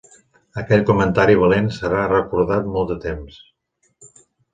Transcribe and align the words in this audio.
Aquell 0.59 0.85
comentari 0.89 1.35
valent 1.41 1.67
serà 1.75 2.05
recordat 2.13 2.71
molt 2.77 2.93
de 2.95 2.99
temps. 3.05 3.37